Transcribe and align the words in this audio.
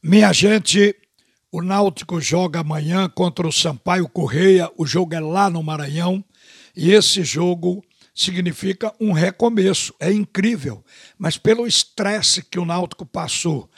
Minha 0.00 0.32
gente, 0.32 0.94
o 1.50 1.60
Náutico 1.60 2.20
joga 2.20 2.60
amanhã 2.60 3.08
contra 3.08 3.48
o 3.48 3.52
Sampaio 3.52 4.08
Correia. 4.08 4.70
O 4.76 4.86
jogo 4.86 5.12
é 5.12 5.18
lá 5.18 5.50
no 5.50 5.60
Maranhão 5.60 6.24
e 6.76 6.92
esse 6.92 7.24
jogo 7.24 7.84
significa 8.14 8.94
um 9.00 9.10
recomeço. 9.10 9.92
É 9.98 10.12
incrível, 10.12 10.84
mas 11.18 11.36
pelo 11.36 11.66
estresse 11.66 12.44
que 12.44 12.60
o 12.60 12.64
Náutico 12.64 13.04
passou 13.04 13.68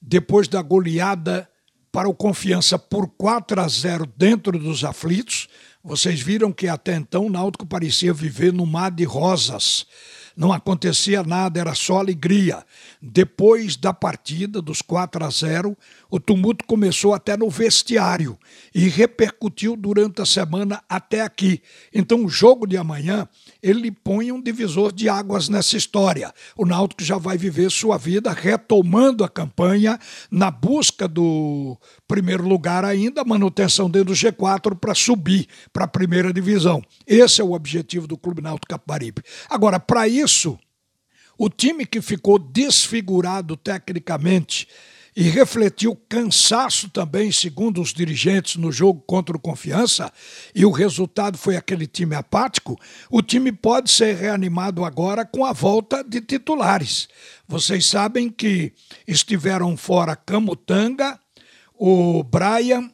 depois 0.00 0.48
da 0.48 0.62
goleada 0.62 1.46
para 1.92 2.08
o 2.08 2.14
Confiança 2.14 2.78
por 2.78 3.06
4 3.08 3.60
a 3.60 3.68
0 3.68 4.06
dentro 4.16 4.58
dos 4.58 4.82
aflitos, 4.82 5.46
vocês 5.84 6.22
viram 6.22 6.50
que 6.52 6.68
até 6.68 6.96
então 6.96 7.26
o 7.26 7.30
Náutico 7.30 7.66
parecia 7.66 8.14
viver 8.14 8.50
no 8.50 8.64
mar 8.64 8.90
de 8.90 9.04
rosas 9.04 9.86
não 10.36 10.52
acontecia 10.52 11.22
nada, 11.22 11.58
era 11.58 11.74
só 11.74 11.98
alegria. 11.98 12.62
Depois 13.00 13.76
da 13.76 13.92
partida 13.92 14.60
dos 14.60 14.82
4 14.82 15.24
a 15.24 15.30
0, 15.30 15.76
o 16.10 16.20
tumulto 16.20 16.64
começou 16.66 17.14
até 17.14 17.36
no 17.36 17.48
vestiário 17.48 18.38
e 18.74 18.88
repercutiu 18.88 19.76
durante 19.76 20.20
a 20.20 20.26
semana 20.26 20.82
até 20.88 21.22
aqui. 21.22 21.62
Então, 21.92 22.24
o 22.24 22.28
jogo 22.28 22.66
de 22.66 22.76
amanhã, 22.76 23.26
ele 23.62 23.90
põe 23.90 24.32
um 24.32 24.40
divisor 24.40 24.92
de 24.92 25.08
águas 25.08 25.48
nessa 25.48 25.76
história. 25.76 26.32
O 26.56 26.64
Náutico 26.64 27.02
já 27.02 27.18
vai 27.18 27.36
viver 27.36 27.70
sua 27.70 27.96
vida 27.96 28.32
retomando 28.32 29.24
a 29.24 29.28
campanha 29.28 29.98
na 30.30 30.50
busca 30.50 31.08
do 31.08 31.76
primeiro 32.06 32.46
lugar 32.46 32.84
ainda, 32.84 33.24
manutenção 33.24 33.90
dentro 33.90 34.14
do 34.14 34.14
G4 34.14 34.76
para 34.76 34.94
subir 34.94 35.46
para 35.72 35.84
a 35.84 35.88
primeira 35.88 36.32
divisão. 36.32 36.82
Esse 37.06 37.40
é 37.40 37.44
o 37.44 37.52
objetivo 37.52 38.06
do 38.06 38.16
Clube 38.16 38.42
Náutico 38.42 38.68
Capibaribe. 38.68 39.22
Agora, 39.48 39.80
para 39.80 40.06
isso, 40.08 40.58
o 41.38 41.48
time 41.50 41.84
que 41.84 42.00
ficou 42.00 42.38
desfigurado 42.38 43.56
tecnicamente 43.56 44.66
e 45.16 45.30
refletiu 45.30 45.96
cansaço 46.10 46.90
também, 46.90 47.32
segundo 47.32 47.80
os 47.80 47.94
dirigentes, 47.94 48.56
no 48.56 48.70
jogo 48.70 49.00
contra 49.06 49.34
o 49.34 49.40
Confiança, 49.40 50.12
e 50.54 50.62
o 50.66 50.70
resultado 50.70 51.38
foi 51.38 51.56
aquele 51.56 51.86
time 51.86 52.14
apático, 52.14 52.78
o 53.10 53.22
time 53.22 53.50
pode 53.50 53.90
ser 53.90 54.14
reanimado 54.14 54.84
agora 54.84 55.24
com 55.24 55.42
a 55.42 55.54
volta 55.54 56.04
de 56.04 56.20
titulares. 56.20 57.08
Vocês 57.48 57.86
sabem 57.86 58.28
que 58.28 58.74
estiveram 59.08 59.74
fora 59.74 60.14
Camutanga, 60.14 61.18
o 61.78 62.22
Brian 62.22 62.90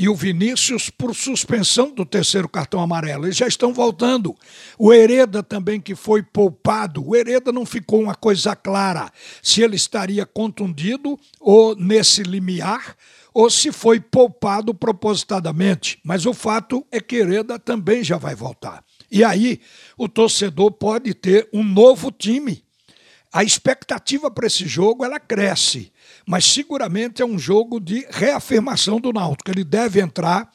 e 0.00 0.08
o 0.08 0.14
Vinícius 0.14 0.88
por 0.88 1.14
suspensão 1.14 1.92
do 1.92 2.06
terceiro 2.06 2.48
cartão 2.48 2.80
amarelo. 2.80 3.26
Eles 3.26 3.36
já 3.36 3.46
estão 3.46 3.70
voltando. 3.70 4.34
O 4.78 4.94
Hereda 4.94 5.42
também, 5.42 5.78
que 5.78 5.94
foi 5.94 6.22
poupado. 6.22 7.06
O 7.06 7.14
Hereda 7.14 7.52
não 7.52 7.66
ficou 7.66 8.00
uma 8.00 8.14
coisa 8.14 8.56
clara 8.56 9.12
se 9.42 9.60
ele 9.60 9.76
estaria 9.76 10.24
contundido 10.24 11.20
ou 11.38 11.76
nesse 11.76 12.22
limiar 12.22 12.96
ou 13.34 13.50
se 13.50 13.70
foi 13.70 14.00
poupado 14.00 14.72
propositadamente. 14.72 16.00
Mas 16.02 16.24
o 16.24 16.32
fato 16.32 16.82
é 16.90 16.98
que 16.98 17.16
Hereda 17.16 17.58
também 17.58 18.02
já 18.02 18.16
vai 18.16 18.34
voltar. 18.34 18.82
E 19.10 19.22
aí 19.22 19.60
o 19.98 20.08
torcedor 20.08 20.72
pode 20.72 21.12
ter 21.12 21.46
um 21.52 21.62
novo 21.62 22.10
time. 22.10 22.64
A 23.32 23.44
expectativa 23.44 24.30
para 24.30 24.46
esse 24.46 24.66
jogo 24.66 25.04
ela 25.04 25.20
cresce 25.20 25.92
mas 26.26 26.44
seguramente 26.44 27.22
é 27.22 27.24
um 27.24 27.38
jogo 27.38 27.80
de 27.80 28.06
reafirmação 28.10 29.00
do 29.00 29.12
Náutico. 29.12 29.50
Ele 29.50 29.64
deve 29.64 30.00
entrar 30.00 30.48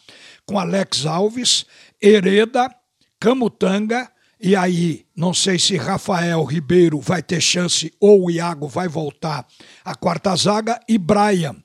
com 0.46 0.58
Alex 0.58 1.06
Alves, 1.06 1.66
Hereda, 2.02 2.74
Camutanga, 3.20 4.10
e 4.40 4.56
aí 4.56 5.06
não 5.16 5.34
sei 5.34 5.58
se 5.58 5.78
Rafael 5.78 6.44
Ribeiro 6.44 7.00
vai 7.00 7.24
ter 7.24 7.40
chance 7.40 7.94
ou 8.02 8.26
o 8.26 8.32
Iago 8.32 8.68
vai 8.68 8.88
voltar 8.88 9.48
à 9.84 9.96
quarta 9.96 10.36
zaga 10.36 10.80
e 10.90 10.98
Brian. 10.98 11.56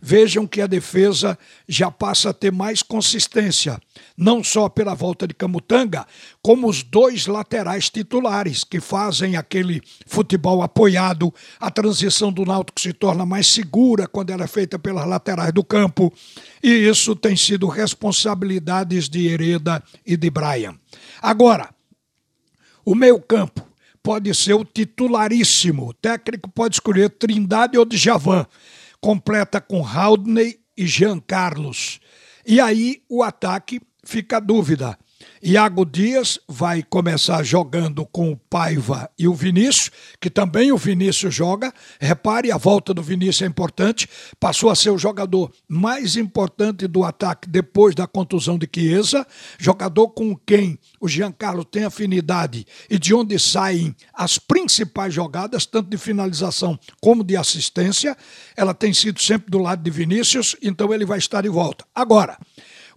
Vejam 0.00 0.46
que 0.46 0.60
a 0.60 0.66
defesa 0.66 1.38
já 1.66 1.90
passa 1.90 2.30
a 2.30 2.32
ter 2.34 2.52
mais 2.52 2.82
consistência, 2.82 3.80
não 4.16 4.44
só 4.44 4.68
pela 4.68 4.94
volta 4.94 5.26
de 5.26 5.34
Camutanga, 5.34 6.06
como 6.42 6.68
os 6.68 6.82
dois 6.82 7.26
laterais 7.26 7.90
titulares 7.90 8.62
que 8.62 8.78
fazem 8.78 9.36
aquele 9.36 9.82
futebol 10.06 10.62
apoiado. 10.62 11.34
A 11.58 11.70
transição 11.70 12.32
do 12.32 12.44
Náutico 12.44 12.80
se 12.80 12.92
torna 12.92 13.26
mais 13.26 13.46
segura 13.48 14.06
quando 14.06 14.30
ela 14.30 14.44
é 14.44 14.48
feita 14.48 14.78
pelas 14.78 15.06
laterais 15.06 15.52
do 15.52 15.64
campo, 15.64 16.12
e 16.62 16.68
isso 16.68 17.16
tem 17.16 17.36
sido 17.36 17.66
responsabilidades 17.66 19.08
de 19.08 19.26
Hereda 19.26 19.82
e 20.06 20.16
de 20.16 20.30
Brian. 20.30 20.74
Agora, 21.20 21.70
o 22.90 22.94
meio-campo 22.94 23.68
pode 24.02 24.34
ser 24.34 24.54
o 24.54 24.64
titularíssimo. 24.64 25.88
O 25.88 25.92
técnico 25.92 26.48
pode 26.48 26.76
escolher 26.76 27.10
Trindade 27.10 27.76
ou 27.76 27.84
Djavan 27.84 28.46
completa 28.98 29.60
com 29.60 29.86
Haldney 29.86 30.58
e 30.74 30.86
Jean 30.86 31.20
Carlos. 31.20 32.00
E 32.46 32.58
aí 32.58 33.02
o 33.06 33.22
ataque 33.22 33.78
fica 34.02 34.38
a 34.38 34.40
dúvida. 34.40 34.98
Iago 35.42 35.84
Dias 35.84 36.38
vai 36.48 36.82
começar 36.82 37.42
jogando 37.42 38.04
com 38.06 38.32
o 38.32 38.36
Paiva 38.36 39.08
e 39.18 39.28
o 39.28 39.34
Vinícius, 39.34 39.90
que 40.20 40.28
também 40.28 40.72
o 40.72 40.76
Vinícius 40.76 41.34
joga. 41.34 41.72
Repare, 42.00 42.50
a 42.50 42.56
volta 42.56 42.92
do 42.92 43.02
Vinícius 43.02 43.42
é 43.42 43.46
importante. 43.46 44.08
Passou 44.40 44.68
a 44.68 44.74
ser 44.74 44.90
o 44.90 44.98
jogador 44.98 45.52
mais 45.68 46.16
importante 46.16 46.86
do 46.86 47.04
ataque 47.04 47.48
depois 47.48 47.94
da 47.94 48.06
contusão 48.06 48.58
de 48.58 48.68
Chiesa. 48.72 49.26
Jogador 49.58 50.08
com 50.08 50.36
quem 50.36 50.78
o 51.00 51.08
Giancarlo 51.08 51.64
tem 51.64 51.84
afinidade 51.84 52.66
e 52.90 52.98
de 52.98 53.14
onde 53.14 53.38
saem 53.38 53.94
as 54.12 54.38
principais 54.38 55.14
jogadas, 55.14 55.66
tanto 55.66 55.88
de 55.88 55.96
finalização 55.96 56.78
como 57.00 57.22
de 57.22 57.36
assistência. 57.36 58.16
Ela 58.56 58.74
tem 58.74 58.92
sido 58.92 59.20
sempre 59.20 59.50
do 59.50 59.58
lado 59.58 59.82
de 59.82 59.90
Vinícius, 59.90 60.56
então 60.62 60.92
ele 60.92 61.04
vai 61.04 61.18
estar 61.18 61.42
de 61.42 61.48
volta. 61.48 61.84
Agora 61.94 62.36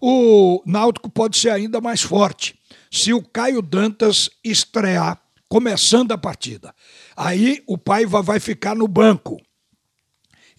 o 0.02 0.64
Náutico 0.66 1.10
pode 1.10 1.38
ser 1.38 1.52
ainda 1.52 1.80
mais 1.80 2.02
forte 2.02 2.56
se 2.92 3.14
o 3.14 3.22
Caio 3.22 3.62
Dantas 3.62 4.30
estrear 4.44 5.22
começando 5.48 6.12
a 6.12 6.18
partida. 6.18 6.74
Aí 7.16 7.62
o 7.68 7.78
Paiva 7.78 8.22
vai 8.22 8.40
ficar 8.40 8.76
no 8.76 8.88
banco. 8.88 9.38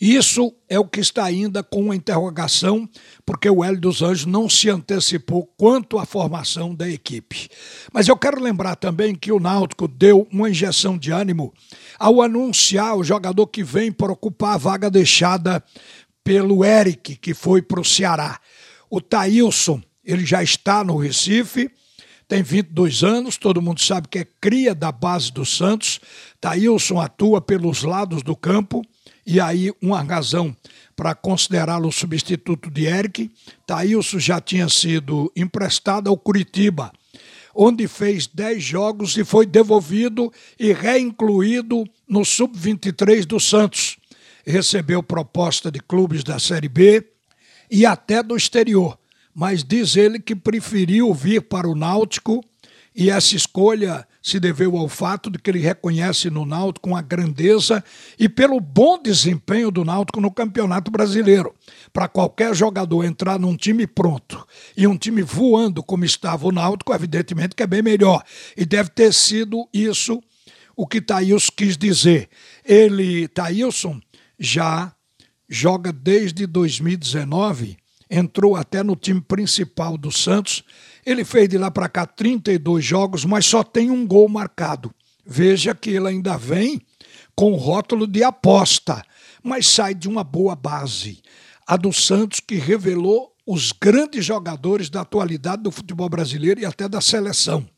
Isso 0.00 0.52
é 0.68 0.78
o 0.78 0.84
que 0.84 0.98
está 0.98 1.24
ainda 1.24 1.62
com 1.62 1.82
uma 1.82 1.94
interrogação, 1.94 2.88
porque 3.24 3.48
o 3.48 3.62
Hélio 3.62 3.80
dos 3.80 4.02
Anjos 4.02 4.26
não 4.26 4.48
se 4.48 4.68
antecipou 4.68 5.46
quanto 5.56 5.96
à 5.96 6.04
formação 6.04 6.74
da 6.74 6.88
equipe. 6.88 7.48
Mas 7.92 8.08
eu 8.08 8.16
quero 8.16 8.42
lembrar 8.42 8.74
também 8.74 9.14
que 9.14 9.30
o 9.30 9.38
Náutico 9.38 9.86
deu 9.86 10.26
uma 10.32 10.50
injeção 10.50 10.98
de 10.98 11.12
ânimo 11.12 11.54
ao 11.98 12.20
anunciar 12.20 12.96
o 12.96 13.04
jogador 13.04 13.46
que 13.46 13.62
vem 13.62 13.92
para 13.92 14.12
ocupar 14.12 14.54
a 14.54 14.58
vaga 14.58 14.90
deixada 14.90 15.62
pelo 16.24 16.64
Eric, 16.64 17.16
que 17.16 17.32
foi 17.32 17.62
para 17.62 17.80
o 17.80 17.84
Ceará. 17.84 18.40
O 18.92 19.00
Thailson, 19.00 19.80
ele 20.04 20.26
já 20.26 20.42
está 20.42 20.84
no 20.84 20.98
Recife, 20.98 21.70
tem 22.28 22.42
22 22.42 23.02
anos, 23.02 23.38
todo 23.38 23.62
mundo 23.62 23.80
sabe 23.80 24.06
que 24.06 24.18
é 24.18 24.26
cria 24.38 24.74
da 24.74 24.92
base 24.92 25.32
do 25.32 25.46
Santos. 25.46 25.98
Thailson 26.38 27.00
atua 27.00 27.40
pelos 27.40 27.84
lados 27.84 28.22
do 28.22 28.36
campo, 28.36 28.82
e 29.26 29.40
aí 29.40 29.72
uma 29.80 30.02
razão 30.02 30.54
para 30.94 31.14
considerá-lo 31.14 31.90
substituto 31.90 32.70
de 32.70 32.84
Eric. 32.84 33.30
Thailson 33.66 34.18
já 34.18 34.42
tinha 34.42 34.68
sido 34.68 35.32
emprestado 35.34 36.10
ao 36.10 36.18
Curitiba, 36.18 36.92
onde 37.54 37.88
fez 37.88 38.26
10 38.26 38.62
jogos 38.62 39.16
e 39.16 39.24
foi 39.24 39.46
devolvido 39.46 40.30
e 40.60 40.70
reincluído 40.70 41.84
no 42.06 42.26
Sub-23 42.26 43.24
do 43.24 43.40
Santos. 43.40 43.96
Recebeu 44.44 45.02
proposta 45.02 45.72
de 45.72 45.80
clubes 45.80 46.22
da 46.22 46.38
Série 46.38 46.68
B, 46.68 47.11
e 47.72 47.86
até 47.86 48.22
do 48.22 48.36
exterior. 48.36 48.98
Mas 49.34 49.64
diz 49.64 49.96
ele 49.96 50.20
que 50.20 50.36
preferiu 50.36 51.14
vir 51.14 51.40
para 51.40 51.66
o 51.66 51.74
Náutico 51.74 52.44
e 52.94 53.08
essa 53.08 53.34
escolha 53.34 54.06
se 54.22 54.38
deveu 54.38 54.76
ao 54.76 54.86
fato 54.86 55.30
de 55.30 55.38
que 55.38 55.50
ele 55.50 55.58
reconhece 55.58 56.28
no 56.28 56.44
Náutico 56.44 56.94
a 56.94 57.00
grandeza 57.00 57.82
e 58.18 58.28
pelo 58.28 58.60
bom 58.60 59.00
desempenho 59.00 59.70
do 59.70 59.86
Náutico 59.86 60.20
no 60.20 60.30
Campeonato 60.30 60.90
Brasileiro. 60.90 61.54
Para 61.94 62.06
qualquer 62.06 62.54
jogador 62.54 63.04
entrar 63.04 63.38
num 63.38 63.56
time 63.56 63.86
pronto 63.86 64.46
e 64.76 64.86
um 64.86 64.98
time 64.98 65.22
voando 65.22 65.82
como 65.82 66.04
estava 66.04 66.46
o 66.46 66.52
Náutico, 66.52 66.92
evidentemente 66.92 67.56
que 67.56 67.62
é 67.62 67.66
bem 67.66 67.80
melhor. 67.80 68.22
E 68.54 68.66
deve 68.66 68.90
ter 68.90 69.14
sido 69.14 69.66
isso 69.72 70.22
o 70.76 70.86
que 70.86 71.00
Thailson 71.00 71.52
quis 71.56 71.78
dizer. 71.78 72.28
Ele, 72.64 73.26
Thailson, 73.28 73.98
já 74.38 74.94
joga 75.52 75.92
desde 75.92 76.46
2019, 76.46 77.76
entrou 78.10 78.56
até 78.56 78.82
no 78.82 78.96
time 78.96 79.20
principal 79.20 79.98
do 79.98 80.10
Santos. 80.10 80.64
Ele 81.04 81.26
fez 81.26 81.46
de 81.46 81.58
lá 81.58 81.70
para 81.70 81.90
cá 81.90 82.06
32 82.06 82.82
jogos, 82.82 83.26
mas 83.26 83.44
só 83.44 83.62
tem 83.62 83.90
um 83.90 84.06
gol 84.06 84.30
marcado. 84.30 84.94
Veja 85.26 85.74
que 85.74 85.90
ele 85.90 86.08
ainda 86.08 86.38
vem 86.38 86.80
com 87.36 87.52
o 87.52 87.56
rótulo 87.56 88.06
de 88.06 88.24
aposta, 88.24 89.04
mas 89.42 89.66
sai 89.66 89.94
de 89.94 90.08
uma 90.08 90.24
boa 90.24 90.56
base. 90.56 91.20
A 91.66 91.76
do 91.76 91.92
Santos 91.92 92.40
que 92.40 92.54
revelou 92.54 93.30
os 93.46 93.72
grandes 93.72 94.24
jogadores 94.24 94.88
da 94.88 95.02
atualidade 95.02 95.62
do 95.62 95.70
futebol 95.70 96.08
brasileiro 96.08 96.60
e 96.60 96.64
até 96.64 96.88
da 96.88 97.00
seleção. 97.00 97.68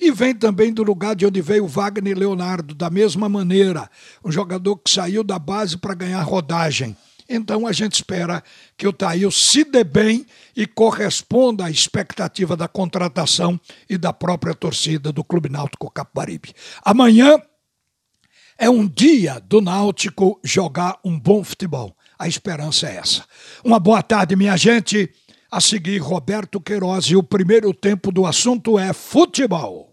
E 0.00 0.10
vem 0.10 0.34
também 0.34 0.72
do 0.72 0.82
lugar 0.82 1.14
de 1.14 1.24
onde 1.24 1.40
veio 1.40 1.68
Wagner 1.68 2.18
Leonardo, 2.18 2.74
da 2.74 2.90
mesma 2.90 3.28
maneira, 3.28 3.88
um 4.24 4.32
jogador 4.32 4.76
que 4.78 4.90
saiu 4.90 5.22
da 5.22 5.38
base 5.38 5.78
para 5.78 5.94
ganhar 5.94 6.22
rodagem 6.22 6.96
Então 7.28 7.66
a 7.66 7.72
gente 7.72 7.94
espera 7.94 8.42
que 8.76 8.86
o 8.86 8.92
Thail 8.92 9.30
se 9.30 9.64
dê 9.64 9.84
bem 9.84 10.26
e 10.56 10.66
corresponda 10.66 11.66
à 11.66 11.70
expectativa 11.70 12.56
da 12.56 12.68
contratação 12.68 13.60
e 13.88 13.96
da 13.96 14.12
própria 14.12 14.54
torcida 14.54 15.12
do 15.12 15.24
Clube 15.24 15.48
Náutico 15.48 15.90
Capibaribe. 15.90 16.52
Amanhã 16.84 17.40
é 18.58 18.68
um 18.68 18.86
dia 18.86 19.40
do 19.40 19.60
Náutico 19.60 20.40
jogar 20.44 20.98
um 21.04 21.18
bom 21.18 21.42
futebol. 21.42 21.96
A 22.18 22.28
esperança 22.28 22.88
é 22.88 22.96
essa. 22.96 23.24
Uma 23.64 23.80
boa 23.80 24.02
tarde, 24.02 24.36
minha 24.36 24.56
gente. 24.56 25.10
A 25.50 25.60
seguir, 25.60 25.98
Roberto 25.98 26.60
Queiroz 26.60 27.06
e 27.06 27.16
o 27.16 27.22
primeiro 27.22 27.74
tempo 27.74 28.10
do 28.10 28.24
assunto 28.24 28.78
é 28.78 28.92
futebol. 28.92 29.91